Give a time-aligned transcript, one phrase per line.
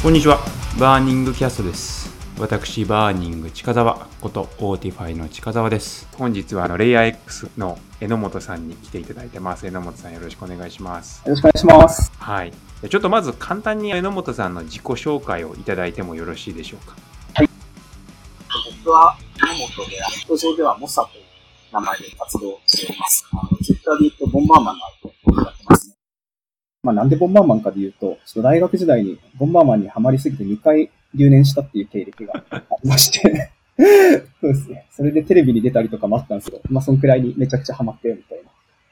[0.00, 0.38] こんにちは。
[0.78, 2.16] バーニングキャストです。
[2.38, 6.08] 私、バーニング近沢こと、 Autify の近沢です。
[6.16, 9.66] 本日はあのレイヤー X の榎本さんに来ていただいてます。
[9.66, 11.20] 榎本さんよろしくお願いします。
[11.26, 12.12] よろしくお願いします。
[12.16, 12.52] はい。
[12.88, 16.94] ちょっとまず簡単に榎本さんの自己紹介をいただいてもよろしいでしょうか？
[18.84, 21.24] 僕は、榎本で、ネット上ではモサという
[21.72, 23.26] 名前で活動しております。
[23.32, 25.94] あの、ツイッターで言うとボンバーマンのアイコンをやってますね。
[26.88, 33.50] まあなんでボンバーマンかで言うと、ちょっと大学時代にボンバーマンにハマりすぎて2回留年したっていう経歴がありまして、
[34.40, 34.86] そうですね。
[34.90, 38.38] それでテレビに出たりとかもあったんですけど、まあそのくらいにめちゃくちゃハマってるみたい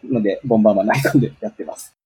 [0.05, 1.97] なので、ボンバーマンのアイコンでやってます。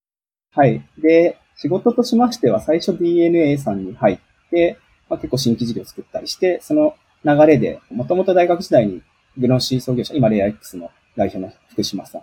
[0.53, 0.81] はい。
[0.97, 4.19] で、仕事としましては最初 DNA さんに入っ
[4.51, 6.95] て、まあ、結構新規事業を作ったりして、その
[7.25, 9.03] 流れで、もともと大学時代に
[9.37, 12.23] グノシー創業者、今レイア X の代表の福島さん。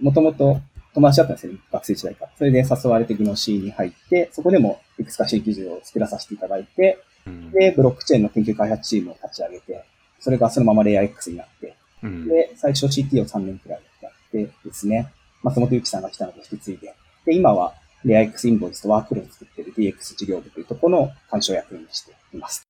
[0.00, 0.60] もともと
[0.94, 2.32] 友達だったんですよね、学生時代から。
[2.36, 9.84] それで誘われてグノシーに入って、そこでもいくつか新規事業を作らさせていただいて、うんで、ブロックチェーンの研究開発チームを立ち上げて、
[10.20, 16.94] それがそのままレイア X になって、うんで、最初 CT を3年くらいやってですね、松本ゆきさんが来たので引き継いで、
[17.26, 22.62] で、今はレア X インボイスとワークフローを作っている DX 事業部というところの干渉役員にしています。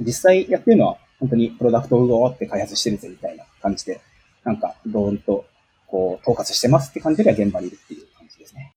[0.00, 4.00] 実際やってるのは本当にプロダクトを終わって開発してるぜみたいな感じで、
[4.44, 5.44] なんか、どーんと、
[5.92, 8.72] こう、統括してますって感じでは現場にいるっていう感じですね。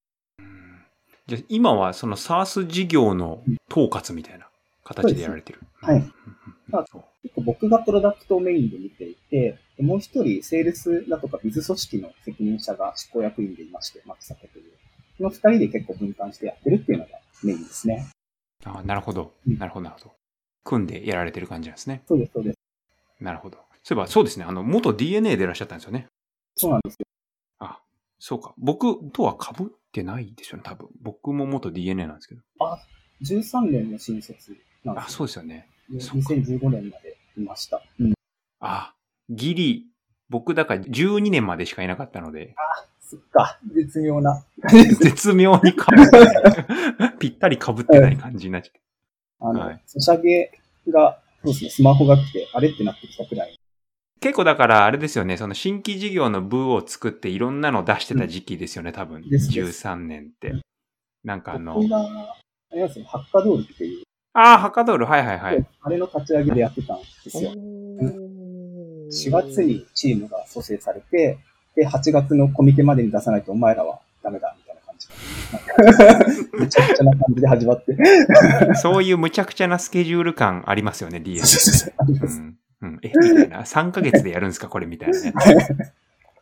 [1.27, 4.47] じゃあ今はその SARS 事業の統括みたいな
[4.83, 5.61] 形でやられてる。
[5.81, 6.11] はいうんうんうん
[6.73, 6.83] あ
[7.21, 14.71] 結構僕がプロダクトをメインで見ていて、でもう一人、セールスだとかビズ組織の責任者が執行役員でいまして、マキサケという。
[15.19, 17.11] この二人で結構分担してやってるっていうのが
[17.43, 18.08] メインですね。
[18.63, 19.31] あなるほど。
[19.47, 20.13] うんなるほど、なるほど。
[20.63, 22.02] 組んでやられてる感じなんですね。
[22.08, 22.58] そうです、そうです。
[23.21, 23.58] なるほど。
[23.83, 24.45] そういえば、そうですね。
[24.45, 26.08] あの、元 DNA でいらっしゃったんですよね。
[26.58, 26.97] そうなんです
[28.20, 28.53] そうか。
[28.58, 30.89] 僕とは被ってないですよね、多分。
[31.02, 32.42] 僕も元 DNA なんですけど。
[33.23, 35.70] 13年の新卒なんであ、すそうですよね。
[35.89, 36.02] よ。
[36.02, 37.81] そっか2015年までいました。
[37.99, 38.14] うん。
[38.59, 38.93] あ、
[39.30, 39.87] ギリ、
[40.30, 42.55] 僕だから12年までしかいなかったので、
[43.02, 44.43] そっか、絶妙な。
[44.99, 48.81] 絶妙に被って、 ぴったり被ってない感じになっちゃって。
[49.39, 50.52] あの、はいソシャゲ
[50.89, 53.55] が、そうですね、スマホが来て、あれってなってきたくらい。
[54.25, 59.21] 結構だから、あれですよね、その新規事業の部を作っていろんなのを出してた時期ですよね、多分。
[59.30, 60.52] ですです13年って。
[61.23, 62.33] なんかあの僕、が、あ
[62.71, 64.03] れなんですよ、ハッカドールっていう、
[64.33, 65.67] ああ、ハカドール、はいはいはい。
[65.80, 67.52] あれの立ち上げでやってたんですよ。
[67.52, 71.37] 4月にチームが蘇生されて、
[71.75, 74.95] で、8月のコミケまでに出さないとお前らはダメだ、みたいな感
[76.49, 76.57] じ。
[76.57, 77.95] めちゃくちゃな感じで始まって。
[78.73, 81.93] そういう無茶苦茶なスケジュール感ありますよね、DS って。
[81.99, 82.57] ありますうん。
[82.86, 83.00] うん。
[83.02, 83.62] え、みたいな。
[83.66, 85.34] 3ヶ月でやるんですか、これみたいなね。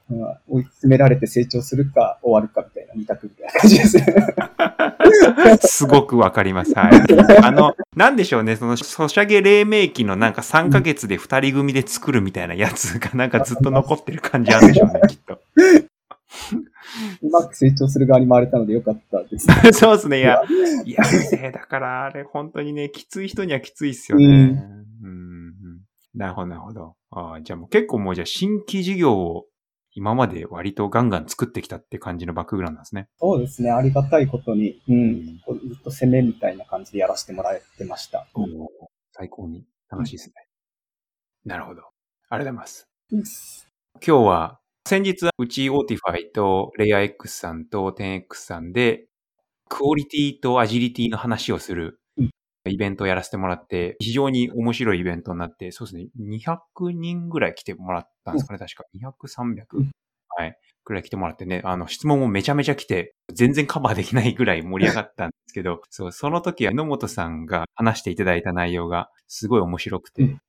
[0.09, 4.05] まあ追い詰められて成長するか終わるかみたいな、二択みたいな感じですね。
[5.63, 6.73] すごくわかります。
[6.75, 7.41] はい。
[7.41, 15.39] あの、なんでしょうね、その、ソシャゲ黎明期のなんか3ヶ月で2人組で作るみたいなやつが なんかずっと残ってる感じあるんでしょうね、きっと。
[17.21, 19.47] うまく成長する側に回れたのでよかったです。
[19.73, 20.41] そうですね、いや、
[20.85, 21.03] いや、
[21.41, 24.25] えだからあれ本当にね、きつい人にはきついっすよね。
[24.25, 25.32] うんうん
[26.13, 26.95] なるほど、なるほど。
[27.11, 29.45] ああじゃあもう結構もうじゃあ新規事業を
[29.95, 33.07] 今まで割とガンガン作ってきたって感じのバックグラウンドなんですね。
[33.19, 38.27] そうですね、ありがたいことに、ううんうずっと攻めみたいな感じでやらせてもらってました。
[38.33, 38.47] おー
[39.11, 40.33] 最高に楽しいですね。
[41.45, 41.81] なるほど。
[41.81, 42.87] ありがとうございます。
[43.11, 43.23] うん
[44.05, 49.05] 今日は、先日、うちオーティファイとレイヤー X さんと 10X さんで、
[49.69, 51.97] クオリティとアジリティの話をするうん
[52.65, 58.83] イベントをやらせてもらって、非常に面白いイベントになって、そうですね、200人ぐらい来てもらったんですかね、確か。
[58.95, 59.91] 200、300、うん
[60.35, 60.57] はい。
[60.85, 70.41] ぐらい来てもらってね、あの、質問もめちゃめちゃ来て、全然カバーできないぐらい盛り上がったんですけど、そう、その時は榎本さんが話していただいた内容がすごい面白くて、うん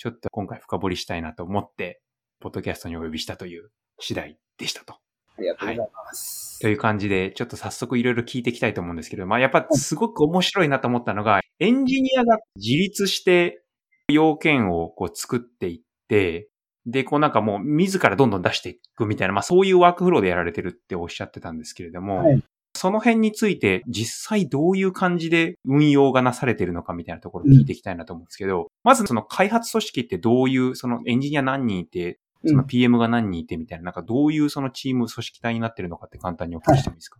[0.00, 2.00] ちょっと今回深掘りしたいなと思って、
[2.38, 4.94] ポッドキャストにお呼びしたという次第でしたと。
[5.38, 6.58] ありがとうございます。
[6.60, 13.62] という感じで、ちょっと早速いろいろ聞いていきたいと思うんですけど、まあやっぱすごく面白いなと思ったのが、エンジニアが自立して
[14.08, 16.48] 要件をこう作っていって、
[16.86, 22.42] で、こうなんかもう自らどんどん出していくみたいな、まあそういうワークフローでやられてるっておっしゃってたんですけれども、はい
[22.78, 37.18] その辺について実際どういう感じで運用がなされてるのかみたいなところを聞いていきたいなと思うんですけど、まずその開発組織ってどういう、そのエンジニア何人いて、その PM が何人いてみたいな、なんかどういうそのチーム組織体になってるのかって簡単にお聞きしてもいいですか、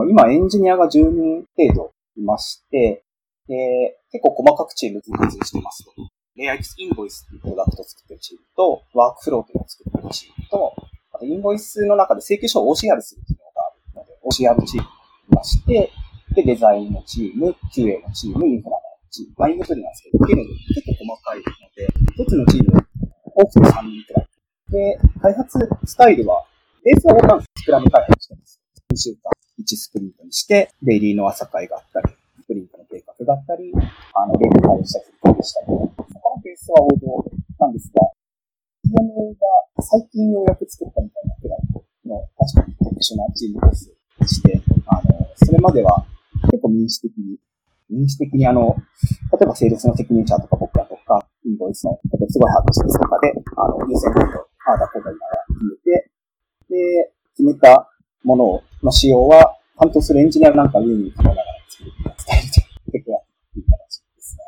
[0.00, 3.04] 今、エンジニアが10人程度いまして、
[3.48, 5.92] で、結構細かくチーム分割してますと。
[6.36, 10.74] レイア X インボイスっていうプロダクトを作ってるチームと、ワークフローっていうのを作ってるチームと、
[11.12, 14.90] あとインボイスの中で請求書を OCR する機能があるので、OCR チームが
[15.30, 15.90] いまして、
[16.34, 18.80] で、デザインのチーム、QA のチーム、インフラの
[19.10, 21.44] チーム、まあ、インフラなんですけど、結構細かいの
[21.76, 21.86] で、
[22.18, 22.86] 一つのチーム、
[23.36, 24.23] 多くて3人くらい。
[24.74, 25.56] で、開発
[25.86, 26.42] スタイルは、
[26.82, 28.60] ベースは同じスクラム開発してます。
[28.90, 29.30] 2週間、
[29.62, 32.12] 1スプリントにして、デイリーの朝会があったり、
[32.42, 37.30] スプリントの計画があったり、あの、レビュー会したり、振りしたり、そこのベースは王道
[37.60, 38.02] なんですが、
[38.82, 41.60] PMO が最近ようやく作ったみたいなくらい
[42.10, 45.02] の、確かに特殊なチームベースでして、あの、
[45.36, 46.04] それまでは
[46.50, 47.38] 結構民主的に、
[47.88, 48.74] 民主的にあの、
[49.30, 56.10] 例えばセールスの責任者とか僕らとか、インボイスのことすごい把握してとかで、あの、優先度と、ああだこうだ言いながら決めて、
[56.70, 57.90] で、決めた
[58.22, 62.52] ものの仕様は、担当するエンジニアなんか上に決めながら作るみたいなスタイルで
[62.92, 63.22] 結構やっ
[63.52, 64.42] ていい形ですね。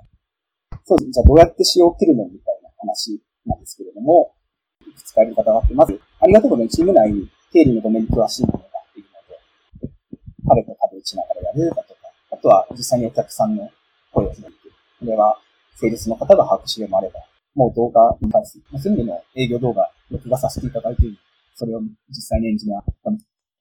[0.84, 1.10] そうです。
[1.12, 4.32] じゃあどうやって仕様を切るのみたいな話なんですけれども、
[4.86, 8.64] いくつかやり方があって、まず、ありがたいことにチーム内に経理のドメに詳しいものが
[8.94, 9.92] いるので、
[10.48, 13.70] 壁と壁打ちながらやれるだとか、あとは実際にお客さんの
[14.12, 14.50] 声を拾って、
[15.00, 15.38] これは、
[15.74, 17.20] セールスの方が把握しでもあれば、
[17.54, 21.02] もう動画に関する、そういう意味での営業動画、録画させていただいて
[21.56, 22.80] それを実際にエンジニア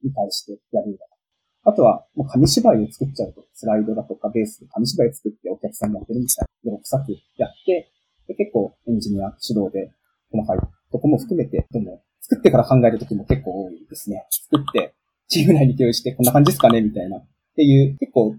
[0.03, 1.71] に対してやるだと。
[1.71, 7.92] あとは、もう紙芝居を作っちゃうと、スライドだとかベースで紙芝居を作ってお客さんにやってるみたいな、泥臭くやって、
[8.27, 9.92] で結構エンジニア主導で
[10.30, 10.59] 細かい
[10.92, 14.27] とこも含めて、どんどん作ってから考えるときも結構多いですね。
[14.30, 14.94] 作って、
[15.27, 17.18] チーム内に共有してこんな感じですかねみたいな。
[17.18, 17.25] っ
[17.56, 18.36] ていう、結構、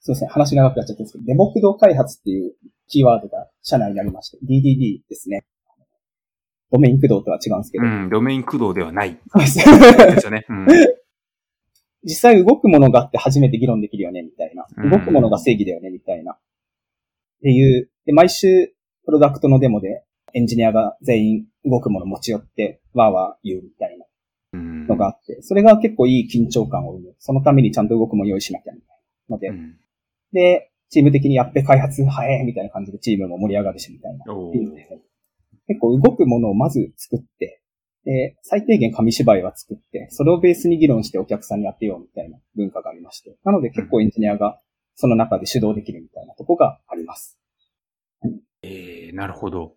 [0.00, 2.54] すいません、話長くなっちゃったんですけど、デモ駆動開発っていう
[2.88, 5.44] キーワードが社内にありまして、DDD ですね。
[6.72, 7.84] ドメイン駆動とは違うんですけど。
[7.84, 9.18] うん、ドメイン駆動ではない。
[9.28, 10.44] そ うですよね。
[10.48, 10.66] うん、
[12.04, 14.66] 実際動くものがあって初めて議論できるよね、みたいな。
[14.90, 16.32] 動くものが正義だよね、みたいな。
[16.32, 16.38] っ
[17.42, 18.74] ていう、で、毎週、
[19.04, 27.14] プロダクトのデモで、エンジニアが全員動くもの持ち寄って、わーわー言うみたいなのがあって、それが結構いい緊張感を生む。
[27.18, 29.76] そのためにちゃんと動くもの用意しなきゃみたいなので、うん、
[30.32, 34.24] で、チーム的にやっべ開発早いみたいな感じでチームも盛り上がるしみたいな。
[35.66, 37.60] 結構動くものをまず作って、
[38.04, 43.36] で、最低限紙芝居は作って、それをベースに議論してお客さんにやってよみたいな文化がありまして。
[43.44, 44.60] なので結構エンジニアが
[44.94, 47.38] その中で主導できるみたいなとこがあります。
[48.62, 49.74] ええー、なるほど。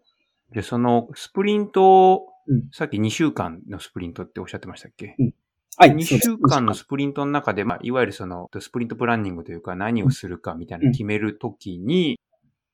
[0.52, 5.34] で、そのスプリント、うん、さっき2週間のスプリントっておっしゃってましたっけ、うん、
[5.78, 5.92] はい。
[5.92, 12.20] 2週間のスプリントの中で、まあ、いわゆるその、スプリントプランニングというか何をするかみたいな決めるときに、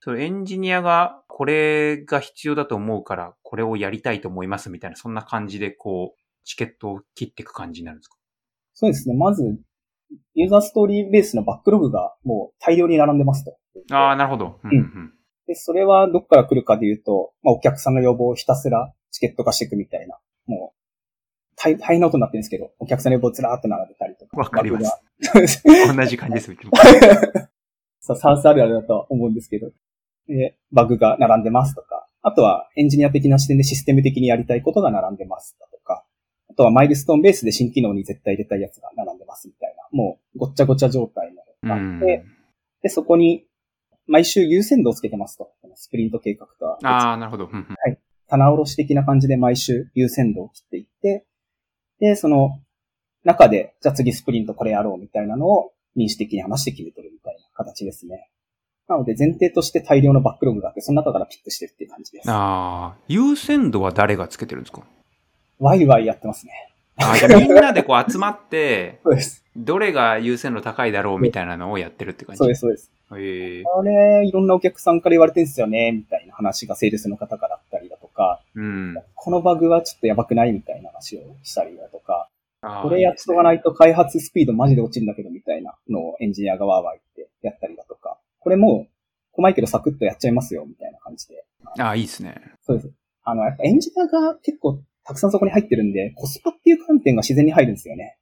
[0.03, 8.17] そのエンジニアがこれが必要だと思うから、これをやりたいと思いますみたいな、そんな感じでこう、チケットを切っていく感じになるんですか？
[8.73, 9.15] そうですね。
[9.15, 9.43] まず、
[10.33, 13.57] ユーザーストーリーベースのバックログがもう大量に並んでますと。
[13.95, 14.59] ああ、なるほど。
[14.61, 15.13] うん、うん。
[15.47, 24.35] で、それはどっから来るかで言うと、まあ、お客さんの要望をひたすらチケット化していくみたいな、もう、大変な音になってるんですけど、お客さんの要望をずらーっと並べたりとか。
[24.35, 25.63] わかります。
[25.95, 26.73] 同じ感じです、うちも。
[28.01, 29.71] そう、サウスあるあるだと思うんですけど。
[30.27, 36.05] で、バグが並んでますとか、あとはエンジニア的な視点でシステム的にやりたいことが並んでますだとか、
[36.49, 42.25] あとはマイルストーンベースで新機能に絶対入れたいやつが並んでますみたいな、もうごっちゃごちゃ状態のがあって、
[42.81, 43.45] で、そこに
[44.07, 45.51] 毎週優先度をつけてますと。
[45.75, 46.77] スプリント計画とは。
[46.83, 47.47] ああ、なるほど。
[47.47, 47.51] は
[47.87, 47.97] い。
[48.27, 51.25] 棚卸し的な感じで毎週優先度を切っていって、
[51.99, 52.59] で、その
[53.23, 58.29] 中で、じゃあ次スプリントこれやろうみたいなのを民主的に話して決めてるみたいな形ですね。
[58.87, 62.29] なので前提として大量のバックログがあって、その中からピックしてるっていう感じです。
[62.29, 64.81] ああ、優先度は誰がつけてるんですか？
[65.59, 66.51] ワイワイやってますね。
[66.97, 69.43] あじゃあみんなでこう集まって、 そうです。
[69.55, 72.37] どれが優先度高いだろうみたいなのをやってるって感じ？
[72.39, 72.91] そうです、そうです。
[73.15, 73.63] へえ。
[73.63, 82.27] あれ、いろんなお客さんから言われてるんですよね、みたいな話がセールスの方からあったりだとか、うん、このバグはちょっとやばくないみたいな話をしたりだとか、
[82.81, 88.12] これやっとかないと開発スピードマジで落ちるんだけどみたいなのをエンジニアがわーわー言ってやったりだとか、
[88.43, 88.87] これも
[89.31, 91.45] 細いけどサクッとやっちゃいますよ、みたいな感じで。
[91.79, 92.35] ああ、いいですね。
[92.61, 92.91] そうです。
[93.23, 98.17] あの、やっぱエンジニアが結構たくさんそこに入ってるんで、コスパっていう観点が自然に入るんですよね。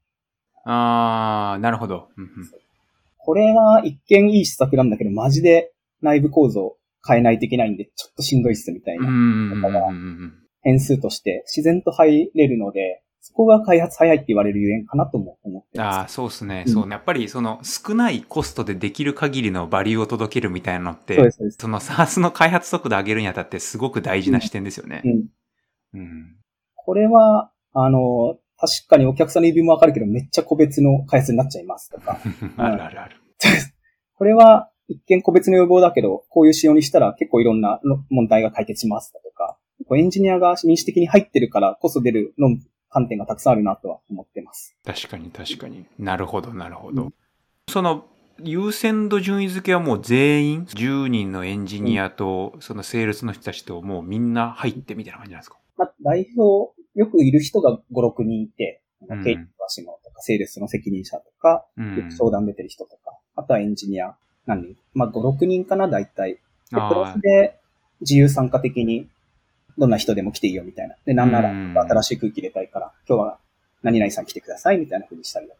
[0.63, 2.09] ああ、なるほど。
[3.17, 9.05] これは一見いい施策なんだけど、マジで内部構造変えないといけないんで、ちょっとしんどいっすみたいな。
[9.05, 9.87] だから、
[10.61, 15.97] 変数として自然と入れるので、そこが開発早いって言われるゆえんかなとも思ってます。
[15.97, 16.63] ああ、そうですね。
[16.65, 16.93] うん、そうね。
[16.93, 25.03] やっぱりその少ないコストでできる限りのバリューを届けるみたいなのって、そうですそうですその SARS の開発速度上げるにあたってすごく大事な視点ですよね。
[25.05, 25.11] うん。
[25.93, 26.35] うん、
[26.75, 32.19] これは、あの、確かにお客さんの指もわかるけど、めっちゃ個別の開発になっちゃいますとか。
[32.57, 33.17] あるあるある。
[34.17, 39.57] これは一見個別の要望だけど、こういう仕様にしたら結構いろんな問題が解決しますとか、
[39.95, 42.59] エンジニアが民主的に入ってるからこそ出る論
[42.91, 44.77] 観点がたくさんあるなとは思ってます。
[44.85, 45.85] 確かに確かに。
[45.97, 47.03] なるほど、なるほど。
[47.03, 47.13] うん、
[47.69, 48.05] その、
[48.43, 55.57] 優先度順位付けはもう全員、10人のエンジニアと、そのセールスの人たちともうみんな入ってみたいな感じなんですか？
[55.77, 66.33] まあ、代表、よくいる人が5、6人いて、うん経理のしのとか、セールスの責任者とか、うんよく相談出てる人とか、あとはエンジニア何人まあ、5、6人かな、大体。
[66.33, 66.39] で、
[66.71, 67.59] プラあスで
[68.01, 69.09] 自由参加的に、
[69.81, 70.95] どんな人でも来ていいよみたいな。
[71.05, 73.39] で、なんならうん新しい空気入れたいから、今日は
[73.81, 75.55] 何々さん来てくださいみたいな風にしたりだ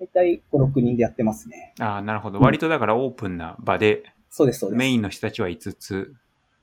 [0.00, 1.72] 大体5、6人でやってますね。
[1.78, 2.40] ああ、なるほど。
[2.40, 4.78] 割とだからオープンな場で、そうです、そうです。
[4.78, 6.12] メインの人たちは5つ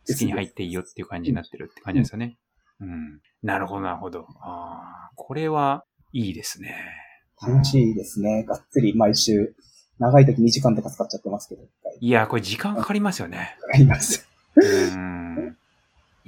[0.09, 2.35] 好きに入っていいよっていう感じになってるって感じですよね。
[2.81, 3.21] うん。
[3.41, 4.27] なるほど、なるほど。
[4.41, 6.75] ああ、これはいいですね。
[7.41, 8.43] 楽しいですね。
[8.43, 9.55] がっつり毎週、
[9.99, 11.61] 長い時2時間とか使っちゃってますけど。
[12.01, 13.57] いや、これ時間かかりますよね。
[13.73, 14.27] あります。
[14.55, 14.61] う
[14.97, 15.57] ん。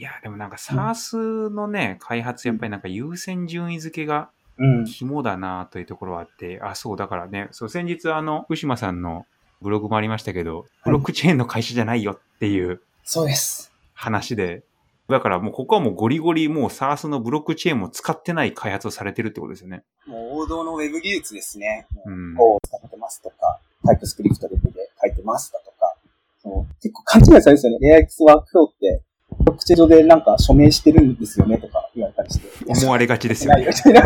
[0.01, 4.85] いや、でもなんか SARS のね、開発やっぱりなんか優先順位付けがうん。
[4.85, 9.27] 肝だなというところはあって、あ、そう、だからね、そう、先日あの、福島さんの
[9.61, 13.71] ブログもありましたけど、ブロックチェーンの会社じゃないよっていうそうです。
[13.93, 14.63] 話で、
[15.07, 19.83] だからもうここはもうゴリゴリもう SARS のブロックチェーンも使ってない開発をされてるってことですよね。
[20.07, 21.85] もう王道のウェブ技術ですね。
[21.93, 22.33] もううん。
[22.33, 24.55] Go を使ってますとか、タイプスクリプトで
[24.99, 25.95] 書いてますだとか、
[26.41, 27.97] そう結構勘違いされるんですよね。
[27.97, 29.01] AIX ワークフローって、
[29.39, 32.47] ブロックチェーン上でなんか署名してるんですよねとか言われたりして。
[32.67, 33.71] 思われがちですよね。
[33.73, 34.01] そんな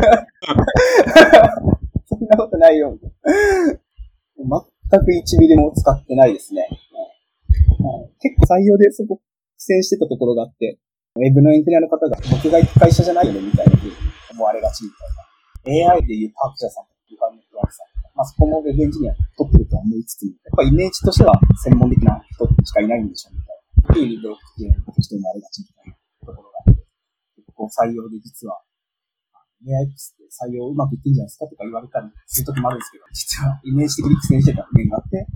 [2.37, 2.97] ことないよ。
[4.37, 6.61] 全く1ミリも使ってないですね。
[6.61, 6.79] はい
[8.19, 9.21] 結構採用でそこ苦
[9.57, 10.79] 戦してたところがあって、
[11.15, 13.93] ウェブのエンジニアの方が僕が行く会社じゃないよねみたいなふうに
[14.31, 14.89] 思われがちみ
[15.65, 15.93] たいな。
[15.93, 23.54] AI でいうパーク社さんとか、ユカネットワークさんとか、まあそこもウェブエンジニア取ってるとは思いつつも、やっぱイメージとしては専門的な人しかいないんでしょみたいな。
[23.93, 25.95] ブロックチェーンとして思われがちみたいな
[26.27, 26.81] ところがあって、
[27.37, 28.61] 結構採用で実は
[29.65, 35.27] AIX って採用うまくいってんじゃないですかとか言われたりするときもあるんですけど、実はイメージ的に苦戦してた面があって、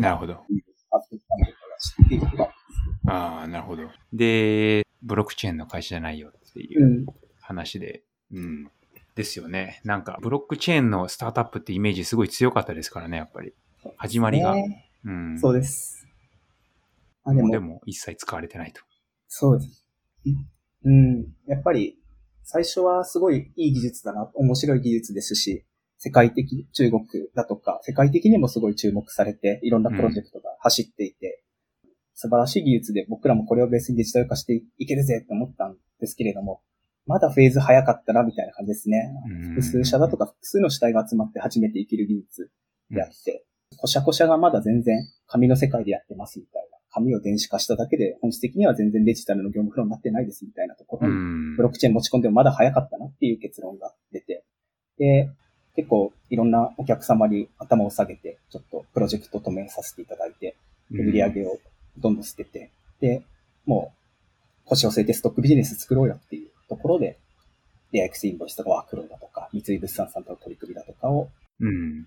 [0.00, 0.34] なるほど。
[0.34, 0.36] あ
[0.98, 2.50] ってたりとかしていころが
[3.08, 3.82] ああ、なるほど。
[4.12, 7.06] で、ブロックチェーンの会社じゃないよっていううん。
[7.40, 8.70] 話で、うん。
[9.14, 9.80] ですよね。
[9.84, 13.54] なんか、ブロックチェーンのスタートアップってイメージすごい強かったですからね、やっぱり。
[13.96, 14.54] 始まりが。
[14.54, 15.38] ねうん。
[15.38, 16.05] そうです。
[17.26, 18.80] あ、でも、でも一切使われてないと。
[19.28, 19.86] そうです。
[20.84, 21.26] うん。
[21.46, 21.98] やっぱり、
[22.44, 25.64] 最初はすごいいい技術だな、面白い技術ですし、
[25.98, 27.02] 世界的、中国
[27.34, 31.42] だとか、世界的にもすごい注目されて、いろんなプロジェクトが走っていて、
[32.14, 36.62] 素晴らしい技術で僕らもこれをベースにデジタル化していけるぜって思ったんですけれども、
[37.06, 39.12] まだフェーズ早かったなみたいな感じですね。
[39.26, 42.50] うん複数社だとか複数の主体が集まって初めていける技術
[42.90, 43.44] であって、
[43.78, 46.75] コシャコシャがまだ全然紙の世界でやってますみたいな。
[46.96, 51.62] 紙を電子化しただけで本質的には全然デジタルの業務フローになってないですみたいなところうに、んブ。
[51.62, 54.44] ロックチェーン持ち込んでもまだ早かったなっていう結論が出て、
[54.98, 55.30] で、
[55.74, 60.56] 結構いろんなお客様に頭を下げて、ちょっとプロジェクト止めさせていただいて、
[60.90, 61.58] で売り上げを
[61.98, 63.22] どんどん捨てて、で、
[63.66, 63.92] も
[64.64, 67.18] う腰を据えてストックビジネス作ろうよっていうところで、
[67.92, 71.28] DX インボイスとかワークローだとか、三井物産さんとの取り組みだとかを
[71.60, 72.06] うん。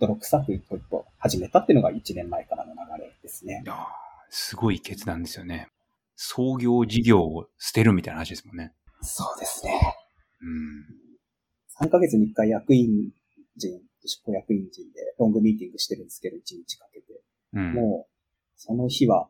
[0.00, 3.62] 泥臭く一歩一歩始めたっていうのが1年前からの流れですね
[4.34, 5.68] すごい決断ですよね。
[6.16, 8.72] 創業事業を捨てるみたいな話ですもんね。
[9.02, 9.94] そうですね。
[10.40, 11.86] うん。
[11.86, 13.10] 3ヶ月に1回役員
[13.58, 17.20] 陣、執行役員陣でロングミーティングしてるんですけど、1日かけて。
[17.52, 17.74] うん。
[17.74, 18.12] もう、
[18.56, 19.28] その日は、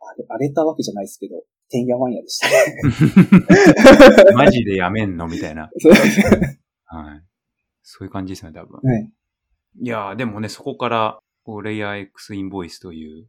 [0.00, 4.24] あれ、荒れたわけじゃないですけど、てんやわんやでしたね。
[4.34, 5.70] マジでやめんのみたいな。
[5.78, 6.20] そうです
[6.86, 7.24] はい。
[7.82, 8.80] そういう感じですね、多分。
[8.82, 9.12] はい。
[9.82, 11.20] いやー、でもね、そこから、
[11.62, 13.28] レイヤー X インボイスという、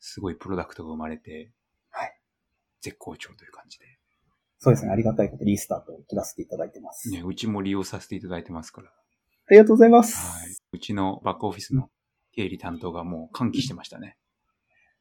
[0.00, 1.52] すごいプロダクトが生まれて、
[1.90, 2.18] はい。
[2.80, 3.84] 絶好調という感じで。
[4.58, 4.92] そうですね。
[4.92, 7.10] ありがたいことリスタートを切らせていただいてます。
[7.10, 8.88] ね、うちも利用させていただいてますから。
[8.88, 8.92] あ
[9.50, 10.16] りがとうございます。
[10.16, 10.50] はい。
[10.72, 11.88] うちのバックオフィスの
[12.32, 14.16] 経理担当がもう歓喜してましたね。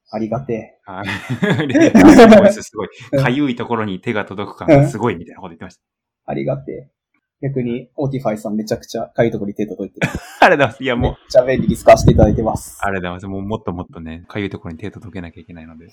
[0.10, 2.54] ありがては い。
[2.54, 2.90] すごい、
[3.22, 5.82] かゆいところに手が届く感がすごいみたいなこと言ってました。
[5.82, 5.86] え。
[6.28, 6.97] ありがてえ。
[7.42, 10.08] 逆に、 Autify さんめちゃくちゃかゆいところに手届いてる。
[10.42, 10.84] ありがとうございます。
[10.84, 12.80] いや、めっもう、ちゃ便利に使わせていただいてます。
[12.82, 13.28] ありがとうございます。
[13.28, 15.90] もうもっともっとね、かゆいところに手届けなきゃいけないので、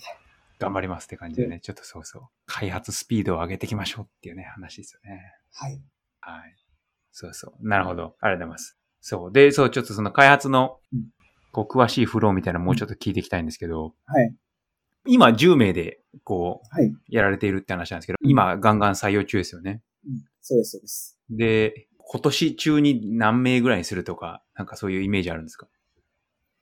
[0.57, 5.21] 頑張りますって感じでね、ちょっとそうそう、開発スピードを上げていきましょうっていうね、話ですよね。
[5.53, 5.79] はい。
[6.19, 6.55] はい。
[7.11, 7.67] そうそう。
[7.67, 8.15] なるほど。
[8.21, 8.77] ありがとうございます。
[9.01, 9.31] そう。
[9.31, 11.09] で、そう、ちょっとその開発のうん、
[11.51, 14.35] こう、詳しいフローみたいなのもうちょっと聞いていきたいんですけど、はい。
[15.05, 16.91] 今10名で、こう、はい。
[17.07, 19.83] やられているって話なんですけど、うん今、ガンガン採用中ですよね。
[20.07, 21.19] うんそうです、そうです。
[21.31, 25.67] で、今年中に何名ぐらいにするとか、なんかそういうイメージあるんですか？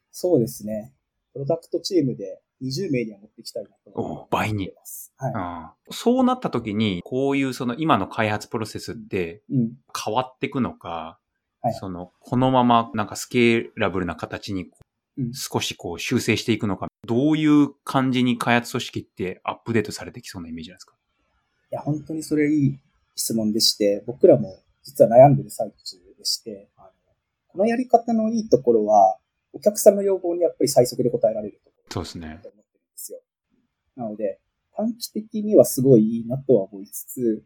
[0.10, 0.94] そうですね。
[1.34, 4.72] プロダクトチームで20名には持っていきたいなとお倍に。
[5.18, 5.94] はい。
[5.94, 9.72] そうなった時に、こういうその今の開発プロセスってうん。
[10.06, 11.20] 変わっていくのか、
[11.62, 14.70] はいその、このままなんかスケーラブルな形に
[15.34, 20.96] 少しこう修正していくのか、どういう感じに開発組織ってアップデートされてきそうなイメージなんですか？
[21.72, 22.80] いや、本当にそれいい
[23.16, 26.88] 質問でして、僕らも実は悩んでる最中でして、あの
[27.48, 29.18] このやり方のいいところは、
[29.54, 32.28] お客さんの要望にやっぱり最速で応えられるとそうですね。
[32.28, 32.64] 思ってるんで
[32.96, 33.20] すよ。
[33.96, 34.40] なので、
[34.76, 37.44] 短期的にはすごいいいなとは思いつつ、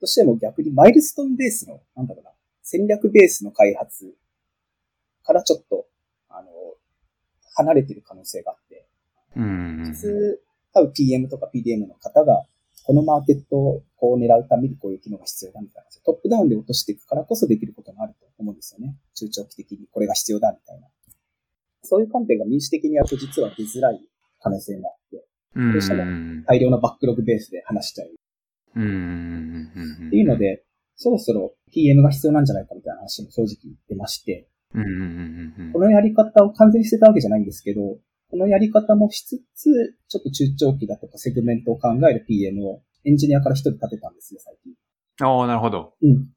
[0.00, 2.30] どうしても逆にマイルストーンベースの、なんだろうな、
[2.62, 4.14] 戦略ベースの開発
[5.22, 5.86] からちょっと、
[6.28, 6.48] あの、
[7.54, 8.86] 離れてる可能性があって、
[9.36, 10.42] うん、普通、
[10.72, 12.44] 多分 PM とか PDM の方が、
[12.82, 15.90] このマーケットをこう狙うためにこういう機能が必要だみたいな。
[16.04, 18.96] トップダウンで落としていくからこそできることもあると思うんですよね。
[19.14, 20.88] 中長期的にこれが必要だみたいな。
[21.82, 24.00] そういう観点が民主的にやると実は出づらい
[24.40, 28.08] 可能性があって、どうしても大量のバックログベースで話しちゃう。
[28.08, 28.12] っ
[30.10, 30.64] ていうので、
[30.96, 34.78] そろそろ PM が必要なんじゃないかみたいな話も正直出まして、こ
[35.78, 37.98] のやり方を完全に捨てたわけじゃないんですけど、
[38.30, 44.74] このやり方もしつつ、ちょっと中長期だとかセグメントを考える PM をエンジニアから一人立てたんですよ、最近。
[45.26, 45.94] ああ、なるほど。
[46.02, 46.28] うん。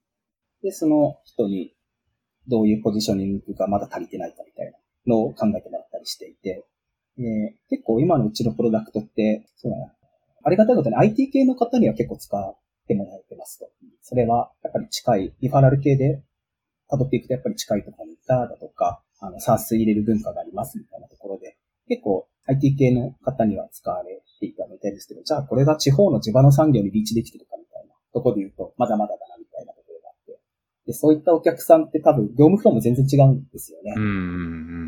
[0.61, 1.73] で、その人に
[2.47, 4.77] どういうポジショニングがまだ足りてないかみたいな
[5.07, 6.65] のを考えてもらったりしていて、
[7.19, 9.93] えー、結構今のうちのプロダクトって、そうだな。
[10.43, 13.69] ありがたいことに IT 系の方には結構使ってもらえてますと。
[14.01, 16.21] それはやっぱり近い、リファラル系で
[16.89, 30.39] 辿っていくとやっぱり近いところにいただとか、あの、算数入れる文化がありますみたいなところで、結構 IT 系の方には使われていたみたいですけど、じゃあこれが地方の地場の産業にリーチできてるかみたいなところで言うと、まだまだだなみたいなところがあって。
[30.85, 33.93] で、そういったお客さんって多分業務フローも全然違うんですよね。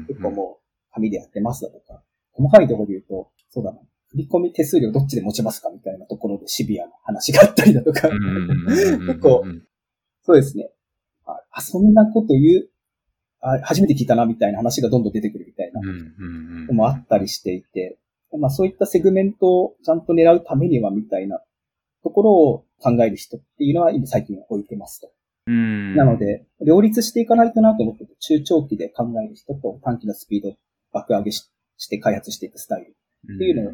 [0.08, 2.02] 結構もう紙でやってますだとか、
[2.32, 3.80] 細かいところで言うと、そうだな。
[4.12, 9.44] 振込手数料どっちで持ちますかみたいなところでシビアな話があったりだとか、結構、
[10.24, 10.72] そうですね。
[11.52, 12.70] あ、そんなこと言う、
[13.42, 15.88] あ、初めて聞いたなみたいな話がどんどん出てくるみたいなの
[16.74, 17.98] もあったりしていて、
[18.38, 21.40] まあそういったセグメントをちゃんと狙うためにはみたいな
[22.04, 25.12] ところを考える人っていうのは今最近置いてますと。
[25.50, 30.56] なので、両立していかないとなと思ってて、中長期で考える人と短期のスピード
[30.94, 31.50] 爆上げし
[31.90, 32.96] て開発していくスタイル
[33.34, 33.74] っていうのを、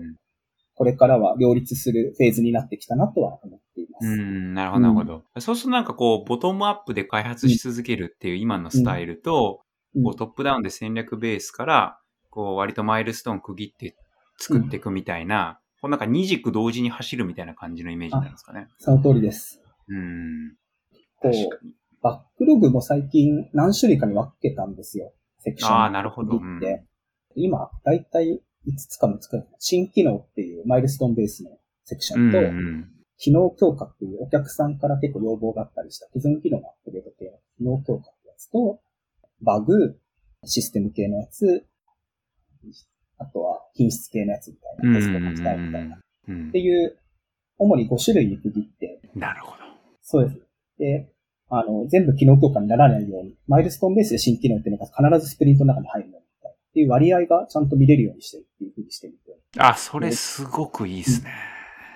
[0.75, 4.07] これからは両立するフェーズになってきたなとは思っています。
[4.07, 5.23] うん、なるほど、なるほど。
[5.39, 9.61] そうするとなんかこう、ボトムアップで開発し続けるっていう今のスタイルと、
[9.95, 11.99] うん、こうトップダウンで戦略ベースから、
[12.35, 13.95] こう割とマイルストーン区切って
[14.37, 18.67] 作っていくみたいな、うん、こうなんか二軸同時に走るみたいな感じのイメージなんですかね。
[18.77, 19.61] その通りです。
[19.87, 20.55] うん。
[21.21, 21.33] こう、
[22.01, 25.13] バックログも最近何種類かに分けたんですよ。
[25.39, 25.71] セクション。
[25.71, 26.37] ああ、なるほど。
[26.37, 26.59] うん、
[27.35, 31.51] 今、だいたい5つか6つか、新機能っていうマイルストーンベースの
[31.85, 38.81] セクションと、うんうん、機能強化っていうお客さんから結構要望があったりした既存機能のアップデート系の機能強化ってやつと、
[39.41, 39.97] バグ、
[40.43, 41.65] システム系のやつ、
[43.17, 46.97] あとは品質系のやつみたいな、テスト書きたいみたいな、っていう、
[47.57, 49.01] 主に5種類に区切って。
[49.15, 49.63] なるほど。
[50.01, 50.41] そうです。
[50.77, 51.11] で、
[51.49, 59.39] あの、全部機能強化にならないように、マイルストーンベースで新機能っていうのが必ずスプリントの中に入るようにっていう割合がちゃんと見れるようにしてるっていうふうにしてみて。
[59.57, 61.31] あ、それすごくいいですね。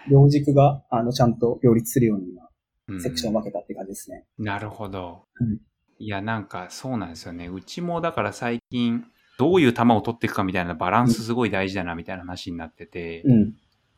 [0.10, 4.26] 両軸が、あの、ちゃんと両立するように今、セクションを分けたって感じですね。
[4.38, 5.24] うん、なるほど。
[5.42, 5.60] うん、
[6.00, 7.48] いや、なんかそうなんですよね。
[7.48, 9.04] うちもだから最近、
[9.40, 13.54] どういう球を取っていくかみたいなバランスすごい大事だなみたいな話になってて、うん、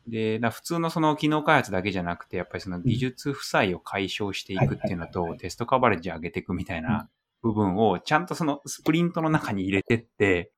[0.06, 7.08] で、普通のその機能開発だけじゃなくて、やっぱりその技術負債を解消していくっていうのと、テストカバレッジ上げていくみたいな
[7.42, 10.52] 部分を、ちゃんとそのスプリントの中に入れてって、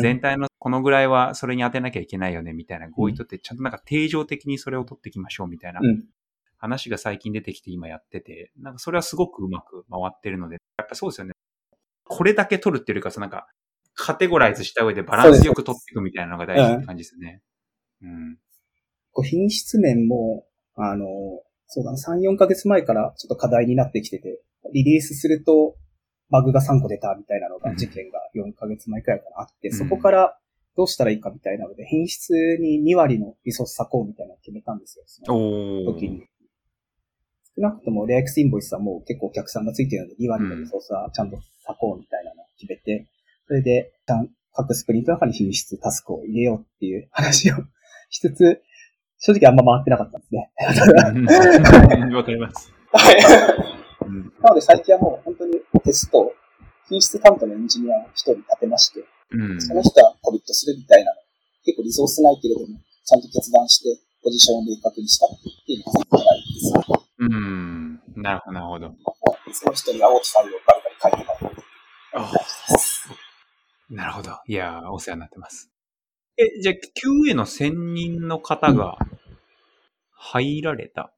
[0.00, 5.80] 全体のこのぐらいはそれに当てなきゃいけないよねみたいな合意とって、ちゃんとなんか定常的にそれを取っていきましょうみたいな
[6.56, 11.34] 話が最近出てきて今やってて、なんかそれはすごくうまく回ってるので、やっぱそうですよね。
[12.04, 13.46] これだけ取るっていうか、なんか
[13.94, 17.42] カテゴライズした上でバランスよく取っていくみたいなのが大事って感じですね。
[18.02, 18.38] うん。
[19.12, 20.44] こう品質面も、
[20.76, 21.06] あの、
[21.66, 25.76] そうだな、3、4ヶ月前からちょっと課題になってきてて、リリースすると、
[26.30, 30.38] バグが3個出たみたいなのが、事件が4ヶ月前くらいからあって、そこから
[30.76, 35.04] どうしたらいいかみたいなので、品質に2割のリソース割こうみたいなのを決めたんですよ。
[35.06, 36.26] その時に。
[37.56, 43.06] 少なくともレアエクスインボイスはもう結構お客さんがついてるので、2割のリソースはちゃんと割こうみたいなのを決めて、
[43.50, 43.90] それで、
[44.54, 47.56] 各スプリントの中に品質、タスクを入れようっていう話を
[48.08, 48.62] しつつ、
[49.18, 52.14] 正直あんま回ってなかったんですね。
[52.14, 52.72] わかります。
[52.92, 53.18] はい。
[54.40, 56.32] なので最近はもう本当にテスト、
[56.88, 61.18] 品質担当のエンジニアを一人立てまして、うん、その人はコミットするみたいなの。
[61.64, 65.30] 結構リソースないけれども、ちゃんと決断して、ポジションを明確にしたっ
[65.66, 67.18] ていうのが最近です。
[67.18, 68.00] うん。
[68.14, 68.94] なるほど、なるほど。
[69.52, 73.29] その人に青木ファイルをバリバリ書いてもらう。
[73.90, 74.30] なるほど。
[74.46, 75.70] いやー、お世話になってます。
[76.36, 78.98] え、じゃあ、QA の専任の方が
[80.12, 81.12] 入られた、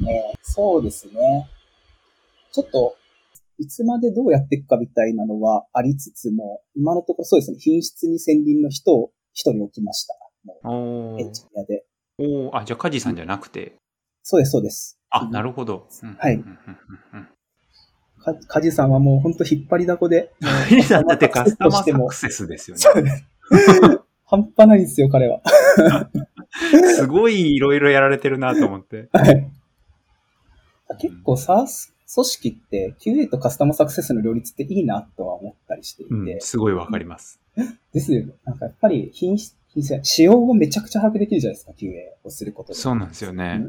[0.00, 1.50] ねそうですね。
[2.52, 2.96] ちょっと、
[3.58, 10.14] いつまでどうやっていくかみたいなのはありつつも、今のところそうですね、品質に専任の人を一人置きました。
[10.44, 11.84] もおう、エンジニアで。
[12.18, 13.76] おーあ、じゃあ、カジさんじゃなくて？
[14.22, 14.98] そうです、そうです。
[15.10, 15.88] あ、なるほど。
[16.02, 16.42] うんはい
[18.48, 22.80] カジさんはもう本当引っ張りだこで、カジさんだってカスタマーサクセスですよね。
[22.82, 23.24] そうです。
[24.26, 25.40] 半端ないんですよ、彼は。
[26.96, 29.08] すごいいろいろやられてるなと思って。
[29.12, 29.50] はい。
[30.98, 37.40] 結構 SARS 組織って QA とカスタマーサクセスの両立っていいなとは思ったりしていて、うん、すごいわかります。
[37.92, 38.32] ですよね。
[38.44, 41.92] なんかやっぱり品質、品質仕様をめちゃくちゃ把握できるじゃないですか、QA
[42.24, 42.74] をすることで。
[42.74, 43.64] そうなんですよね。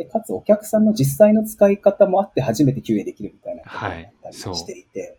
[0.00, 5.18] で、かつお客さんの実際の使い方もあって初めて QA できるみたいなことはいだったりしていて、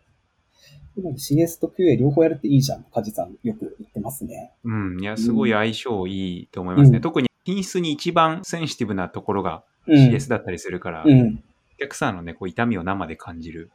[0.98, 4.54] でも CS と QA 両方やるっていいじゃん、カジさんよく言ってますね。
[4.64, 5.00] うん。
[5.00, 6.98] いや、すごい相性いいと思いますね。
[6.98, 10.10] うん特に品質に一番センシティブなところがうん。
[10.10, 11.44] CS だったりするから、うん。
[11.76, 13.70] お客さんのね、こう痛みを生で感じる、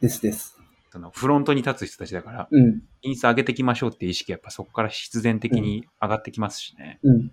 [0.00, 0.58] ですです。
[0.92, 2.82] そのフロントに立つ人たちだから、うん。
[3.00, 7.00] 品質上げていきましょうっていう意識やっぱそこから必然的に上がってきますしね。
[7.02, 7.14] うん。
[7.14, 7.30] うん。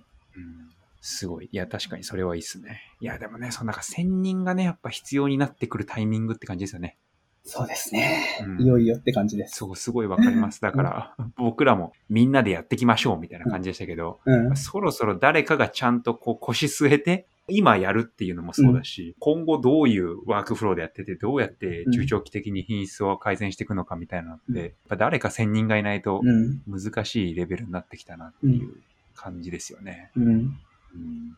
[1.02, 1.50] すごい。
[1.52, 2.82] いや、確かにそれはいいっすね。
[3.00, 6.98] いや、でもね、そのなんか専任がね、やっぱ必要になってくるタイミングって感じですよね。
[7.44, 8.46] そうですね。
[8.46, 9.58] うんいよいよって感じです。
[9.58, 10.62] そう、すごいわかります。
[10.62, 14.56] だから、僕らもみんなでやっていきましょうみたいな感じでしたけど、うん。
[14.58, 26.62] そろそろ誰かがちゃんとこう腰据えて、今やるっていうのもそうだし、今後どういうワークフローでやってて、どうやって中長期的に品質を改善していくのかみたいなのって、うんやっぱ誰か専任がいないとうん。
[26.68, 28.76] 難しいレベルになってきたなっていう
[29.16, 30.12] 感じですよね。
[30.16, 30.60] うん。
[30.96, 31.36] うん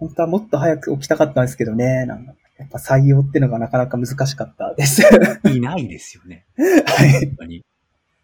[0.00, 2.06] 本当はもっと早く起きたかったんですけどね。
[2.06, 5.02] なんかやっぱ採用ってのがなかなか難しかったです。
[5.52, 6.46] いないですよね。
[6.56, 7.26] はい。
[7.26, 7.64] 本当に。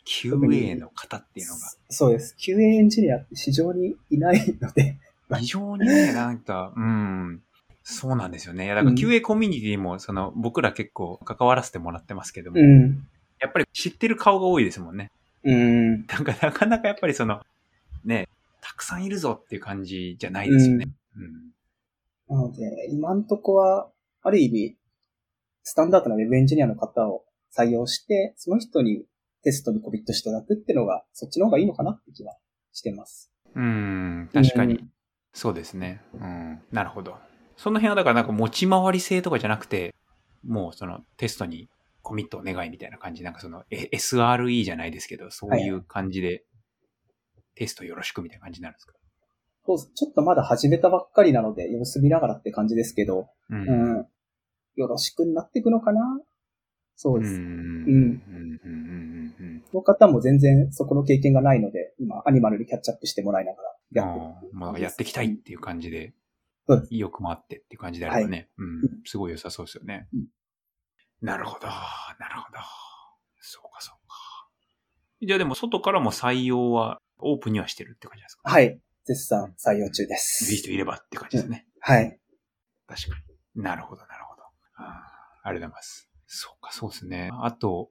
[0.06, 1.60] QA の方っていうのが。
[1.90, 2.34] そうです。
[2.38, 4.96] QA エンジニアって市場にいないので。
[5.38, 7.42] 非常にね、なんか、うん。
[7.82, 8.64] そうなんですよね。
[8.64, 13.06] いやだからうん QA コミュニティも、その、僕ら結構関わらせてもらってますけども、うん。
[13.40, 15.10] やっぱり知ってる顔が多いですもんね。
[15.44, 16.06] うん。
[16.06, 17.42] なんか、なかなかやっぱりその、
[18.76, 20.86] くさんいるぞっていう感じじゃないですよね。
[22.28, 22.36] うん。
[22.36, 23.90] なので、今んとこは、
[24.22, 24.76] ある意味、
[25.62, 27.24] スタンダードな Web エンジニアの方を
[27.56, 29.04] 採用して、その人に
[29.42, 32.36] テストにコミットしていただくっていうのが、そっちの方がいいのかなって気は
[32.72, 33.32] してます。
[33.54, 34.74] うん、確かに。
[34.74, 34.90] うん
[35.36, 36.00] そうですね。
[36.14, 36.62] うん。
[36.72, 37.18] なるほど。
[37.58, 39.94] その辺はだからなんか持ち回り性とかじゃなくて、
[40.42, 41.68] もうそのテストに
[42.00, 46.44] コミットお願いみたいな感じ、なんかそのえ SRE じゃないですけど、そういう感じで
[47.56, 48.92] テストよろしくみたいな感じになるんですか？
[49.66, 53.68] そうちょっとまだ始めたばっかりなので、様子見ながらって感じですけど、うん。
[53.68, 54.06] うん。
[54.76, 56.20] よろしくになっていくのかな？
[56.94, 57.32] そうです。
[57.32, 58.22] うん。
[59.74, 66.14] の方も全然そこの経験がないので、今、アニマルにキャッチアップしてもらいながらやってまあ、やっていきたいっていう感じで
[66.68, 68.66] そうで、意欲もあってっていう感じであればね、うん、
[69.04, 70.08] すごい良さそうですよね。
[70.14, 70.26] うん
[71.22, 72.58] なるほど、なるほど。
[73.40, 74.14] そうか、そうか。
[75.22, 78.50] じゃあでも、外からも採用はオープンにはしてるって感じですか？
[78.50, 78.80] はい。
[79.04, 80.54] 絶賛採用中でいいす。
[80.54, 81.66] 人いればって感じですね。
[81.80, 82.18] はい。
[82.86, 83.16] 確か
[83.54, 83.62] に。
[83.62, 84.42] なるほど、なるほど。
[84.76, 86.10] あーありがとうございます。
[86.26, 87.30] そうか、そうですね。
[87.40, 87.90] あと、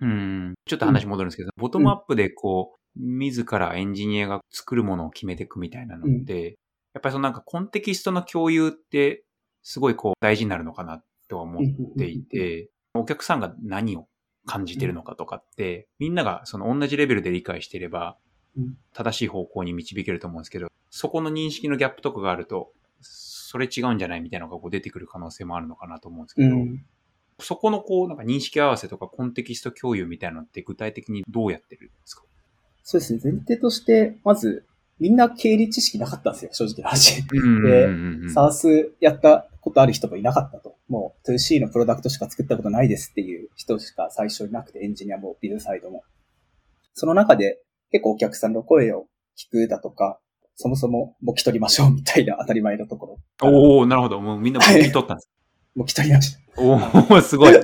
[0.00, 6.58] うん、ちょっと話戻るんですけど、ボトムアップでこう、自らエンジニアが作るものを決めていくみたいなのって、
[6.92, 9.24] やっぱりそのなんかコンテキストの共有って、
[9.62, 11.62] すごいこう大事になるのかなとは思っ
[11.96, 14.08] ていて、お客さんが何を
[14.44, 18.31] 感じてるのかとかって、みんながその同じレベルで理解していればうん、
[18.92, 26.84] 正しい方向に導けると思うんですけど、そこの認識のギャップとかがあると、それ違うんじゃないみたいなのがこう出てくる可能性もあるのかなと思うんですけど、うん。
[27.40, 32.22] そこのこう、なんか認識合わせとかコンテキスト共有みたいなのって具体的にどうやってるんですか？
[32.82, 33.20] そうですね。
[33.22, 34.64] 前提として、まず、
[35.00, 37.24] みんな経理知識なかったんですよ、正直な話。
[37.32, 40.76] うんでサースやったことある人もいなかったと。
[40.88, 46.04] もう 2C のプロダクトしか作ったことないですっていう人しか最初いなくて、エンジニアもビルサイドも。
[46.94, 47.61] その中で
[47.92, 49.06] 結構お客さんの声を
[49.38, 50.18] 聞くだとか、
[50.56, 53.48] そもそももき取りましょうみたいな当たり前のところ。
[53.48, 54.20] おおなるほど。
[54.20, 55.28] もうみんなも聞き取ったんです。
[55.76, 56.40] もき取りました。
[56.56, 57.54] おおすごい。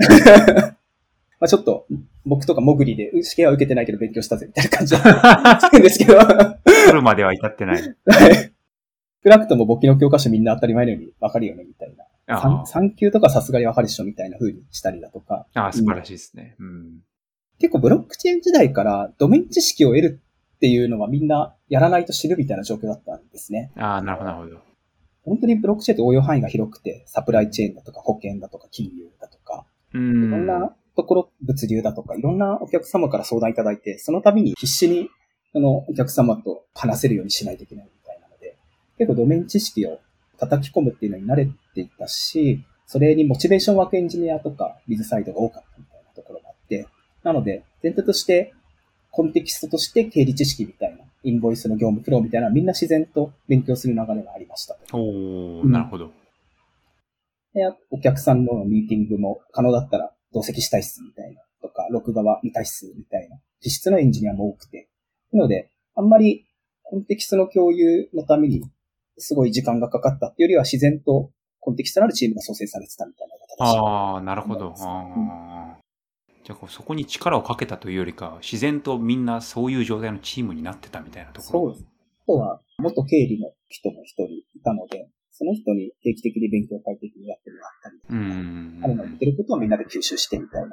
[1.40, 1.86] まあちょっと、
[2.24, 4.98] 僕とかモグリで、試験は受けてないけど勉強したぜみたいな感じだ
[5.56, 7.80] ったんですけど、は取るまでは至ってない。
[7.80, 7.84] い。
[9.24, 12.04] 少なくとも簿記の教科書みんな当たり前のように分かるよねみたいな。
[12.30, 15.46] あ3級とかさすがに分かるでしょみたいな風にしたりだとか。
[15.54, 16.56] あ、素晴らしいですね。
[16.58, 17.00] うん。
[17.58, 20.20] 結構ブロックチェーン時代からドメイン知識を得る
[20.56, 23.70] っていうのはみんなやらないと死ぬみたいな状況だったんですね。
[23.76, 24.60] ああ、なるほど、なるほど。
[25.24, 30.46] 本当にブロックチェーンって応用範囲が広くて、サプライチェーンだとか保険だとか金融だとか、ういろんん。
[30.46, 35.10] なところ物流だとか、いろんなお客様から相談いただいて、その度に必死に、
[35.52, 38.56] そのお客様と話せるようにしないといけないみたいなので、
[38.98, 40.00] 結構ドメイン知識を
[40.38, 46.86] 叩き込むっていうのに慣れていたし、それにモチベーションワークエンジニアとか、ビズサイドが多かったみたいなところがあって、
[47.28, 48.54] なので、全体として、
[49.10, 54.78] コンテキストとして経理知識みたいな、インボイスの業務フローみたいな、みんな自然と勉強する流れがありました。
[54.94, 56.10] おなるほど。
[57.52, 64.88] で、お客さんのミーティングも可能だったら同席したいっすみたいなとか、録画は見たいっすみたいな、実質のエンジニアも多くて。
[65.30, 66.46] なので、あんまり
[66.82, 68.62] コンテキストの共有のために
[69.18, 74.72] すごい時間がかかったっていうよりは自然とコンテキストのあるチームが創生されてたみたいな形、ああ、なるほど。
[74.78, 75.47] あ
[76.48, 81.72] じゃあそこに力をかけたというよりか、自然とみんなそういう状態のチームになってたみたいなところ。
[81.72, 81.86] そうです。
[82.22, 90.68] あとは、元経理の人も一人いたので、その人に定期的に勉強会的にやってもらったりとか、あるの言ってることをみんなで吸収してみたいな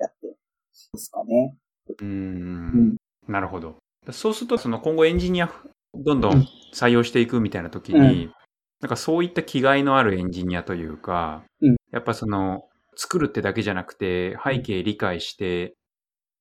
[0.00, 1.56] やってですかね。
[2.00, 2.96] うん,、
[3.28, 3.76] なるほど。
[4.10, 5.52] そうすると、その今後エンジニア
[5.94, 8.34] どんどん採用していくみたいな時に、うん、
[8.80, 12.64] なんかそういった気概のあるエンジニアというか、うん、やっぱその、
[13.00, 15.74] 作るってだけじゃなくて、背景理解して、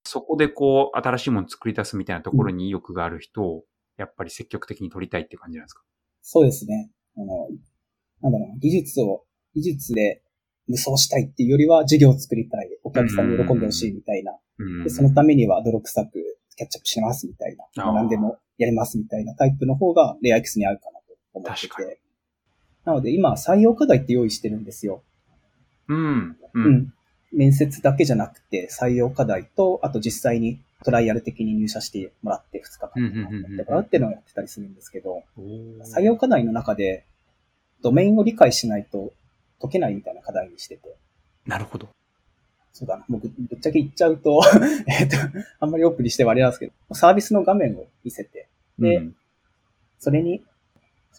[0.03, 3.63] そこでこう、新しいもの作り出すみたいなところに意欲がある人を、
[3.95, 5.83] やっぱり積極的に取りたいって感じなんですか？
[6.21, 6.91] そうですね。
[7.15, 7.47] あの、
[8.21, 9.23] なんだろう、技術を、
[9.55, 10.21] 技術で
[10.67, 14.33] 無双したいっていうよりは、授業を作りたい、お客さんに喜んでほしいみたいな。
[14.83, 16.11] でそのためには泥臭く
[16.57, 17.93] キャッチアップしますみたいな。
[17.93, 22.01] 何でもやりますみたいなタイプの方がレア X に合うかなと思ってて。
[22.83, 25.05] なので今採用課題って用意してるんですよ。
[25.89, 26.37] うん。
[26.53, 26.93] うん。
[27.31, 37.05] 面接だけじゃなくて採用課題と、あと実際にトライアル的に入社してもらって2日間やってもらうっていうのをやってたりするんですけど、採用課題の中で
[37.81, 39.11] ドメインを理解しないと
[39.61, 40.95] 解けないみたいな課題にしてて。
[41.45, 41.89] なるほど。
[42.71, 43.05] そうだな。
[43.09, 44.41] 僕、ぶっちゃけ言っちゃうと
[44.87, 45.17] えっと、
[45.59, 48.47] あんまりオープンにしてはあれなんですけど、サービスの画面を見せて、
[48.77, 49.15] で、うん、
[49.99, 50.43] それに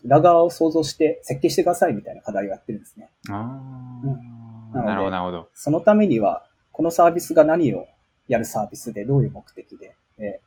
[0.04, 3.10] 裏側を想像して設計してくださいみたいな課題をやってるんですね。
[3.28, 4.39] ああ、うん、
[4.72, 5.48] なるほど、なるほど。
[5.54, 7.86] そのためには、このサービスが何を
[8.28, 10.40] やるサービスで、どういう目的で、え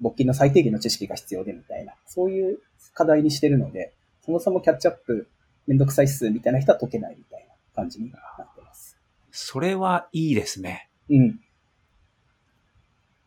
[0.00, 2.58] ー、募金の最低限の知識が必要でみたいな、そういう
[2.94, 3.92] 課題にしてるので、
[4.24, 5.28] そもそもキャッチアップ
[5.66, 8.98] めんどくさいっすみたいな人は解けないみたいな感じになってます。
[9.30, 10.90] それはいいですね。
[11.08, 11.40] うん。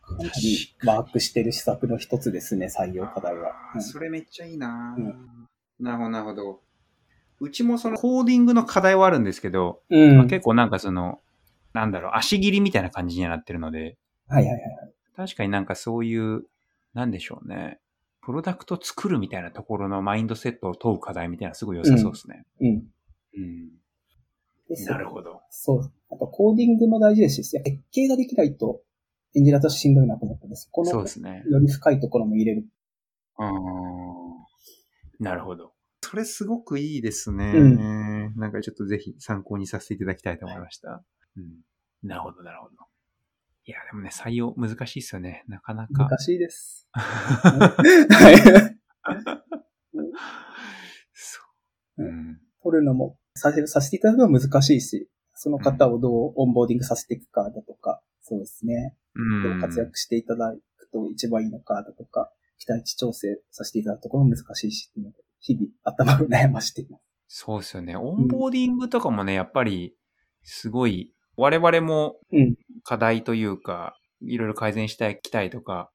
[0.02, 3.52] かなりワークしてる施策の一つですね、採用課題は。
[3.74, 5.48] うん、それめっちゃいいな、うん、
[5.80, 6.60] なるほど、なるほど。
[7.40, 11.20] うちもそのコーディングの課題はあるんですけど、うん、まあ、結構なんかその、
[11.72, 13.96] なんだろう、足切りみたいな感じにはなってるので、
[14.28, 14.62] はいはいはい。
[15.14, 16.44] 確かになんかそういう、
[16.94, 17.78] なんでしょうね。
[18.22, 22.44] プロダクト作るみたいなところのマインドセットを問う課題みたいなすごい良さそうですね。
[22.60, 22.68] うん。
[22.68, 24.84] うん。
[24.86, 25.42] なるほど。
[25.50, 25.92] そう。
[26.10, 28.80] あとコーディングも大事ですし、設計ができないと
[29.36, 30.68] エンジニアとしてしんどいなと思ったんです。
[30.72, 31.44] この、そうですね。
[31.48, 32.66] より深いところも入れる。
[33.38, 35.24] うん。
[35.24, 35.75] なるほど。
[36.08, 37.52] それすごくいいですね。
[37.52, 41.02] うん、なんかちょっとぜひ参考にさせていただきたいと思いました。
[41.36, 42.08] うん。
[42.08, 42.74] なるほど、なるほど。
[43.64, 45.42] いや、でもね、採用難しいですよね。
[45.48, 46.06] なかなか。
[46.08, 46.86] 難しいです。
[46.92, 47.74] は
[48.32, 48.36] い。
[51.12, 51.40] そ
[51.98, 52.04] う。
[52.04, 52.38] うん。
[52.62, 58.94] 取るのもさせ、させていただくのは難しいし、その方をどうオンボーディングさせていくかだとか、そうですね。
[59.42, 64.92] どう活躍していただくと一番いいのかだとか、期待値調整させていただくところも難しいし、
[65.46, 67.02] 日々頭を悩ましています。
[67.28, 67.96] そうですよね。
[67.96, 69.94] オンボーディングとかもね、やっぱり、
[70.42, 72.16] すごい、我々も
[72.82, 75.90] 課題というか、いろいろ改善したい、きたいとか、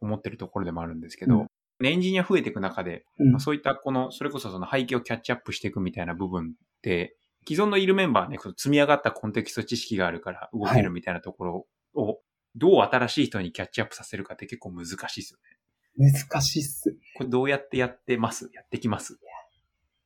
[0.00, 1.46] 思ってるところでもあるんですけど、
[1.80, 7.16] うん、エンジニア増えていく中で、うん、まあ、そういったこの、それこそその背景をキャッチアップしていくみたいな部分って、
[7.48, 12.20] 既存のいるメンバーね、積み上がったコンテキスト知識があるから動けるみたいなところを、
[12.54, 15.56] どう新しい人にキャッチアップさせるかって結構難しいですよね。
[15.96, 16.96] 難しいっす。
[17.16, 18.50] これどうやってやってます？
[18.54, 19.18] やってきます？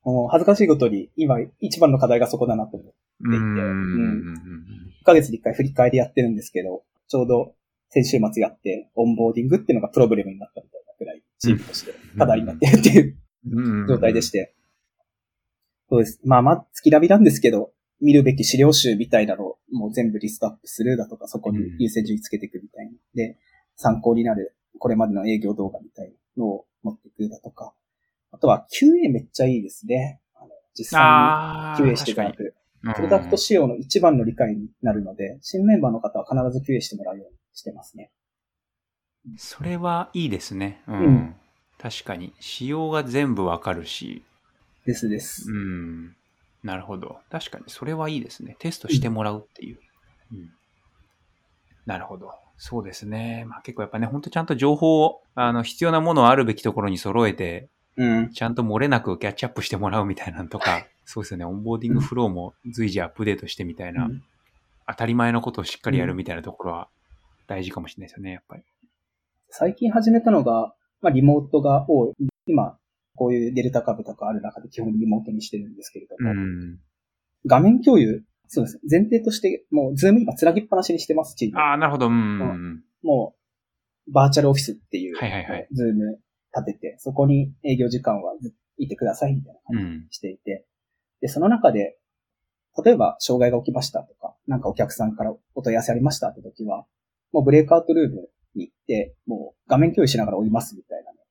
[0.05, 4.35] もう恥ずかしいことに、今一番の課題がそこだなと思っていて、うん。
[5.03, 7.55] 1ヶ月に1回振り返りやってるんですけど、ちょうど
[7.90, 13.16] 先週末やって、オンボーディングっていうのがプロブレムになったみたいなくらい、チームとして課題になってるっていう
[13.88, 14.55] 状態でして。
[15.88, 16.20] そうです。
[16.25, 17.70] まあまあ、月ラビなんですけど、
[18.01, 22.92] 見るべき資料集みたいなのをもう全部リストアップするだとか、そこに優先順位つけていくみたいな。
[23.14, 23.38] で、
[23.77, 27.73] 参考になる、これまでの営業動画みたいなのを持っていくだとか、
[28.33, 30.21] あとは QA めっちゃいいですね。
[30.35, 32.55] あの実際に QA していただく。
[32.95, 38.11] プロダクト仕様の一番の理解になるので、新メンバーの方は必ず QA してもらうようにしてますね。
[39.37, 40.83] それはいいですね。
[40.87, 40.99] うん。
[40.99, 41.37] うん、
[41.79, 42.33] 確かに。
[42.39, 44.25] 仕様が全部わかるし。
[44.85, 45.51] ですです。
[45.51, 46.17] うん。
[46.62, 47.19] なるほど。
[47.31, 48.57] 確かに、それはいいですね。
[48.61, 49.79] テストしてもらうっていう。
[50.33, 50.51] うん、
[51.87, 52.31] なるほど。
[52.59, 53.45] そうですね。
[53.47, 58.31] まあ結構やっぱね、ほんとちゃんと情報を、あの、必要なものをあるべきところに揃えて、うん。
[58.31, 61.45] ちゃんと漏れなくキャッチアップしてもらうみたいなのとか、 そうですよね。
[61.45, 64.23] オンボーディングフローも随時アップデートしてみたいな、うん
[64.88, 66.88] 当たり前のことをしっかりやるみたいなところは
[67.49, 68.62] 大事かもしれないですよね、やっぱり。
[69.51, 72.12] 最近始めたのが、まあ、リモートが多い。
[72.47, 72.79] 今、
[73.16, 76.79] こういうデルタ株とかある中で基本リモートにしてるんですけれどうも、ん。
[77.47, 78.81] 画面共有、そうです。
[78.89, 81.59] 前提として、もう、 Zoom 今つなぎっぱなしにしてます、チーム。
[81.59, 82.07] ああ、なるほど。
[82.07, 82.85] うんうん。
[83.03, 83.35] も
[84.09, 86.21] う、バーチャルオフィスっていう、はいはいはい Zoom
[86.55, 90.01] 立てて、そこに営業時間はずっといてください、みたいな感じうん。
[90.03, 90.67] にしていて、
[91.21, 91.99] で、その中で、
[92.85, 96.85] 例えば、障害が起きましたとか、なんかお客さんからお問い合わせありましたって時は、
[97.33, 101.25] もうブレイクアウトルームに行って、もう画面共有しながら追いますみたいなのを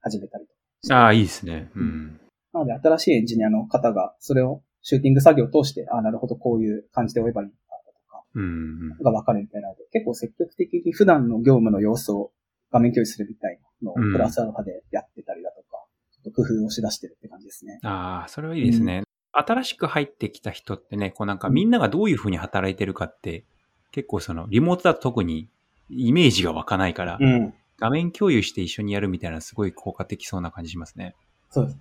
[0.00, 0.96] 始めたりとか。
[0.96, 1.70] ああ、いいですね。
[1.74, 2.20] うん。
[2.52, 8.96] なので、新しいエンジニアの方が、それをシューティング作業を通して、ああ、なるほど、こういう感じで追えばいいんだとか、うん。
[8.96, 12.30] が分かるみたいなので、結構積極的に普段の業務の様子を
[12.72, 17.80] 画面共有するみたいなのをうんプラスアルファでやってたりだとか、ちょっと工夫をしだしてるって感じですね。
[17.82, 19.02] ああ、それはいいですね。
[19.32, 23.44] 新しく入ってきた人ってね、こうなんかみんながどういう風に働いてるかって、
[23.92, 25.50] 結構そのリモートだと特に
[25.90, 27.52] イメージが湧かないから、うん。
[27.78, 31.14] 画面共有して一緒にやるみたいなすごい効果的そうな感じしますね。
[31.50, 31.78] そうです。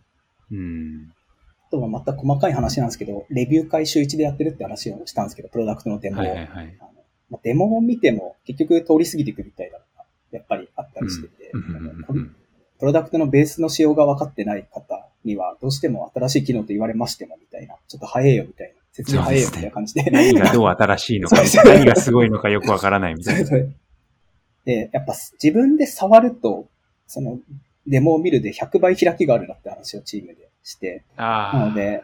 [0.51, 1.13] うん。
[1.67, 6.19] あとはまた細かい話なんですけど、レビュー会週1でやってるって話をしたんですけど、プロダクトのデモを。
[6.19, 6.77] はいはいはい。
[6.79, 6.91] あの
[7.29, 11.51] まあデモを見ても結局通り過ぎていくみたいなのが、やっぱりあったりしてて、
[12.79, 20.09] プロダクトのベースの仕様が分かってない方には、どうしても新しい機能と言われましてもみたいな、ちょっと早いよみたいな、説明早いよみたいな感じで。
[20.09, 23.49] 何が どう新しいのか何がすごいのかよくわからないみたいな。
[24.63, 26.69] で、やっぱ自分で触ると、
[27.07, 27.39] その、
[27.87, 31.59] デモを見るで100倍開きがあるなって話をチームでして、ああ。
[31.59, 32.03] なので、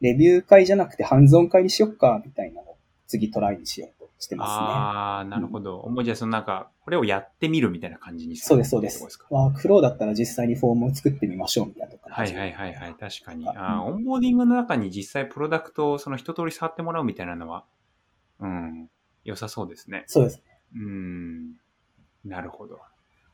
[0.00, 4.54] レビュー会じゃなくてハンズオン会にしよっか、みたいなのを次トライにしようとしてますね。
[4.56, 5.88] ああ、なるほど。
[5.88, 9.26] もうじゃあそのなんか、これをやってみるみたいな感じにそうです、そうですってことか。
[9.30, 13.46] ワークフローだったら実際にフォームを作ってみましょう、みたいなとこはいはいはいはい、確かに。
[13.46, 17.64] うんオンボーディングの中に実際プロダクトをその一通り触ってもらうみたいなのは、
[18.40, 18.90] うん、
[19.24, 20.04] 良さそうですね。
[20.06, 20.42] そうです。
[20.74, 21.52] うん、
[22.24, 22.80] なるほど。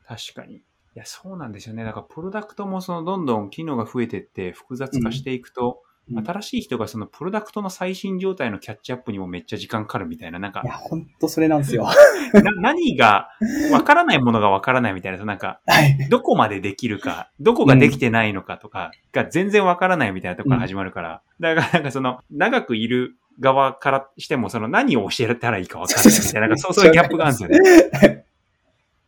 [0.06, 0.62] 確かに。
[0.98, 1.84] いや、そうなんですよね。
[1.84, 5.88] だからプロダクトもそのどんどん機能が増えてって複雑化していくと、うん
[6.24, 11.86] 新しい人がそのプロダクトの最新状態のキャッチアップにもめっちゃ時間かかるみたいな、なんかいや、、ほんとそれなんですよ。
[12.32, 13.28] な何が、
[13.70, 16.08] わからないものがわからないみたいな、なんか、はい。
[16.08, 28.24] どこまでできるか、どこができてないのかとかが全然わからないみたいなところから始まるから、だからなんかその、長くいる側からしても、その何を教えたらいいかわからないみたいな、なんかそうそういうギャップがあるんですよね。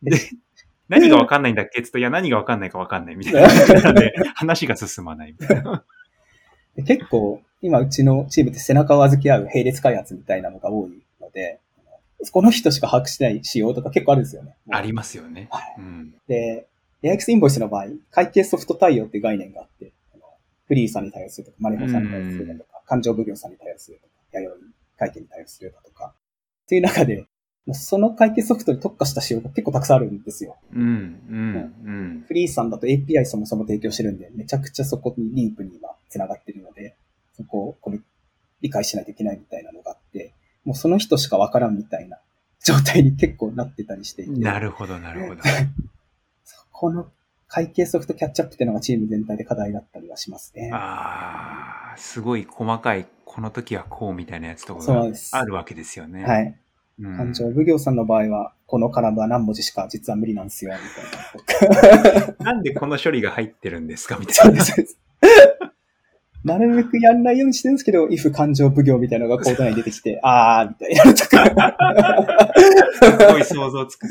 [0.03, 0.17] で、
[0.91, 1.79] 何がわかんないんだっけ？
[1.81, 3.33] って言うと、いや、何がわかんないかわかんないみたい
[3.83, 5.83] な で、話が進まないみたいな。
[6.75, 11.59] で結構、今うちのチームって背中を預け合う並列開発みたいなのが多いので、
[12.31, 14.55] この人しか把握してない仕様とか結構あるんですよね。
[14.69, 15.47] ありますよね。
[15.51, 16.13] はいうん。
[16.27, 16.67] で、
[17.03, 19.91] AX インボイスの場合、会計ソフト対応っていう概念があって、
[20.67, 26.13] フリーさんに対応するとか、マネホさんに対応するだとか、勘定奉行さんに対応するとか、弥生会計に対応するだとか、
[26.63, 27.25] っていう中で、
[27.73, 30.57] その会計ソフトに特化した仕様が結構たくさんあるんですよ。
[30.73, 32.25] うん、うん、うん。
[32.27, 36.95] フリーさんだと API そもそも提供してるんで、めちゃくちゃそこにリープに今繋がってるので、
[37.33, 37.99] そこをこれ
[38.61, 40.33] 理解しないといけないみたいなのがあって、
[40.65, 42.17] もうその人しかわからんみたいな
[42.63, 45.41] 状態に結構なってたりしていて、なるほど、なるほど。
[46.43, 47.11] そこの
[47.47, 50.71] 会計ソフトキャッチアップっていうのがチーム全体で課題だったりはしますね。
[50.73, 56.23] ああ、すごい細かい、この時はこうみたいなやつとかがあるわけですよね。。
[56.23, 56.57] はい
[57.01, 57.05] い。
[57.05, 60.79] うん、勘定奉行さんの場合は、このカラムは何文字しか実は無理なんですよ、み
[61.59, 61.69] たい
[62.37, 62.45] な。
[62.45, 64.63] なんでこの処理が入ってるんですかみたそいうな。
[66.43, 71.77] なるべくやんないようにしてるんですけど、if 勘定奉行みたいなのがコード内に出てきて、あーみたいなのとか。
[72.93, 74.07] すごい想像つく。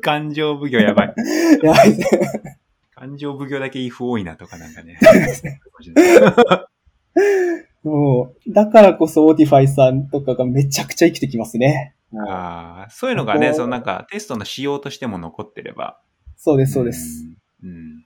[0.00, 1.14] 勘定奉行やばい。
[1.62, 1.74] いや
[2.94, 4.98] 勘定奉行だけ if 多いなとかなんかね。
[7.84, 11.94] もう、だからこそ Autify さんとかがめちゃくちゃ生きてきますね。
[12.28, 16.00] ああ、そういうのがね、そのなんかテストの仕様としても残ってれば。
[16.36, 17.24] そうです、そうです。
[17.62, 17.68] うん。
[17.68, 18.04] うん。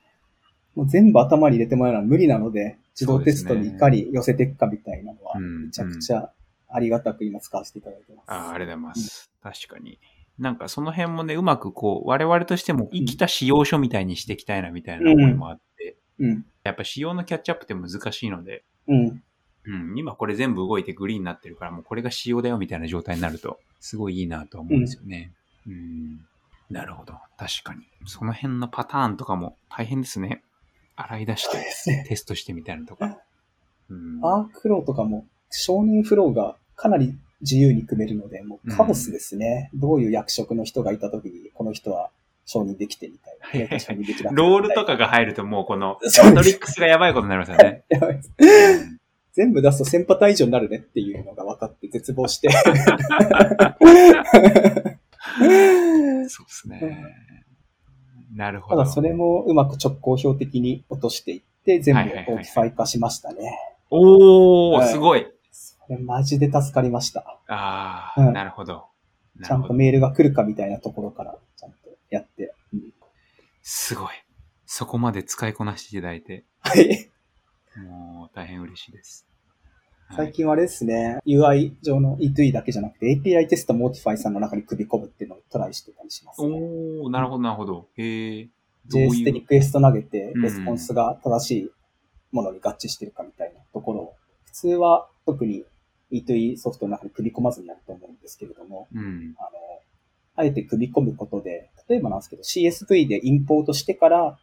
[0.74, 6.32] もう全部頭に入れてもらうのは無理なので、自動テストにいかに寄せていくかみたいなのは、うんめちゃくちゃ
[6.68, 8.24] ありがたく今使わせていただいてます。
[8.26, 9.30] ああ、ありがとうございます。
[9.42, 10.00] 確かに。
[10.38, 16.46] なんかその辺もね、うまくこう、我々としても生きた仕様書みたいにしていきたいなみたいな思いもあって、うん。
[16.62, 19.22] やっぱ仕様のキャッチアップって難しいので、うん。
[19.68, 25.32] うん、今これ全部動いてグリーンになってるから、もうこれが仕様だよみたいな状態になると、すごいいいなとは思うんですよね。
[25.66, 26.20] うん。
[26.70, 27.14] なるほど。
[27.36, 27.82] 確かに。
[28.06, 30.42] その辺のパターンとかも大変ですね。
[30.96, 31.48] 洗い出し
[31.84, 32.04] て。
[32.08, 33.18] テストしてみたいなのとか。
[33.90, 34.20] うん。
[34.24, 39.70] アークローとかも、承認フローがかなり自由に組めるので、もうカオスですね。
[39.74, 42.10] どういう役職の人がいたときに、この人は
[42.46, 43.68] 承認できてみたいな。
[43.68, 47.84] できなロールとかが入るともうこの、マトリックスがやばいことになりますよね。
[47.90, 48.97] やばいです
[49.38, 52.50] 全部出すと1000パターン以上になるねっていうのが分かって絶望して。
[52.50, 52.58] そ
[56.42, 57.04] うですね。
[58.34, 58.82] なるほたど。
[58.82, 63.56] だそれもうまく直交表的に落としていって、全部はいはいはいオーキファイ化しましたね。
[63.90, 65.24] おー、はいすごい。
[65.52, 67.20] それマジで助かりました。
[67.46, 68.86] ああ、うんなるほど。
[69.36, 69.72] なちゃんと。
[69.72, 71.76] メールが来るかみたいなところからちゃんと
[72.10, 72.52] やって。
[72.72, 72.92] うん
[73.62, 74.08] すごい。
[74.66, 77.12] そこまで使いこなしていただいて、はい。
[77.88, 79.27] もう大変嬉しいです。
[80.10, 86.48] はい最近はあれですね、UI 上の E2E だけじゃなくて API テストモーティファイさんの中に組み込むっていうのをトライしてたりします、ね。
[86.48, 87.88] おー、なるほど、なるほど。
[87.96, 88.48] へえ。
[88.88, 91.70] JS でリクエスト投げて、うんレスポンスが正しい
[92.32, 94.14] ものに合致してるかみたいなところを、
[94.46, 95.64] 普通は特に
[96.10, 99.34] E2E ソフトの中に組み込まずにやると思うんですけれども、うん。
[99.38, 99.48] あの、
[100.36, 104.38] あえて組み込むことで、例えばなんですけど CSV でインポートしてから、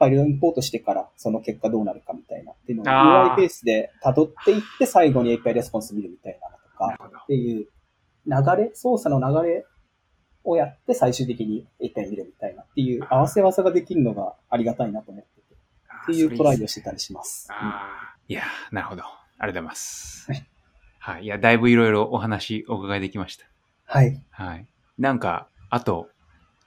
[0.00, 6.56] ファイルをインポートしてから、その結果どうなるかみたいなっていうのを UI ベースで辿っていって、最後に API レスポンス見るみたいなの
[6.98, 7.26] とか、っ。
[7.26, 7.68] ていう
[8.26, 9.66] 流れ、操作の流れ
[10.44, 15.54] をやって最終的に API 見るみたいなっていう合わせ技ができるのがありがたいなと思ってて、
[16.04, 17.48] っていうトライをしてたりします。
[18.26, 19.02] いやー、なるほど。
[19.02, 20.46] ありがとうございますはい。
[20.98, 21.24] はい。
[21.24, 23.44] いや、だいぶいろいろお話お伺いできました。
[23.84, 24.22] はい。
[24.30, 24.66] はい。
[24.98, 26.08] なんか、あと、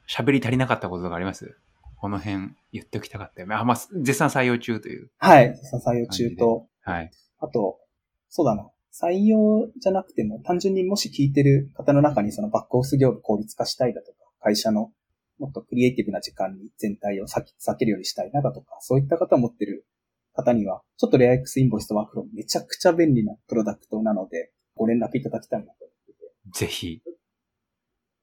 [0.07, 1.55] 喋り足りなかったことがあります？
[1.97, 3.55] この辺言っておきたかったよね。
[3.55, 5.11] あ、まあ、絶賛採用中という。
[5.19, 5.55] はい。
[5.85, 7.11] 採用中と、はい。
[7.39, 7.79] あと、
[8.29, 8.67] そうだな。
[8.91, 14.91] 採用じゃなくても、単純にもし聞いてる方の中にそのバックオフィス業務効率化したいだとか、会社の
[15.37, 19.85] もっとクリエイティブな時間に全体を避け避けるようにしたいなだとか、そういった方を持ってる
[20.33, 26.65] 方には、ちょっとレア X インボイスとワークフローめちゃくちゃ便利なプロダクトなので、ご連絡いただきたいなと思ってて。
[26.65, 27.01] ぜひ、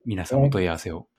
[0.05, 1.10] 皆さんお問い合わせを。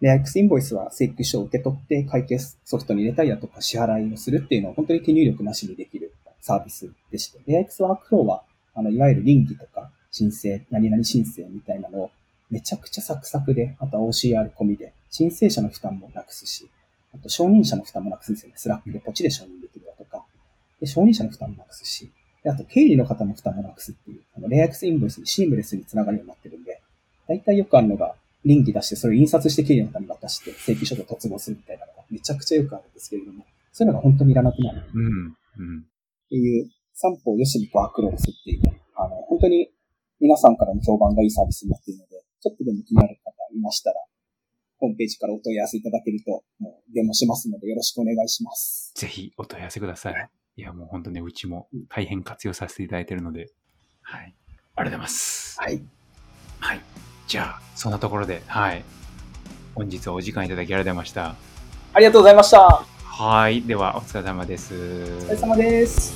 [0.00, 8.42] レア X インボイスは請求書を受け取って会計ソフトに入れたりだとか支払いをするっていうのを本当に手入力なしにできるサービスでして、レア X ワークフローは、
[8.74, 12.10] あの、いわゆる臨機とか申請、何々申請みたいなのを
[12.50, 16.68] めちゃくちゃサクサクで、あとは OCR 込みで、申請者の負担もなくすし、
[17.14, 18.54] あと承認者の負担もなくすんですよね。
[18.58, 20.24] Slack でポチで承認できるだとか。
[20.80, 22.10] で、承認者の負担もなくすし、
[22.44, 26.80] であと経理の方の負担もなくすっていう、あの、レア X インボイスにシームレスにつながるようになってるんで、
[27.26, 28.14] 大体よくあるのが、
[28.46, 35.36] 稟議出して、それを印刷して経理の方に渡して、請求書と突合するみたいなのがめちゃくちゃよくあるんですけれども、そういうのが本当にいらなくなるっうん。
[35.58, 35.84] うん。
[36.28, 38.62] ていう、三方よしにワークフローっていう、
[38.94, 39.70] あの、本当に
[40.20, 44.00] 皆さんからの評判がいいサービスになっているので、ちょっとでも気になる方いましたら、
[44.78, 48.92] ホームページからお問い合わせいただけると、もう電話しますのでよろしくお願いします。
[48.94, 50.30] ぜひお問い合わせください。
[50.56, 53.50] いや、もう本当ね、うちも大変活用させていただいているので、
[54.02, 54.22] はい。
[54.22, 54.34] ありが
[54.76, 55.60] とうございます。
[55.60, 55.82] はい。
[56.60, 57.05] はい。
[57.26, 58.84] じゃあ、そんなところで、はい。
[59.74, 61.34] 本日はお時間いただきありがとうございました。
[61.92, 62.84] ありがとうございました。
[63.04, 63.62] はい。
[63.62, 64.74] では、お疲れ様です。
[64.74, 66.14] お疲れ様です。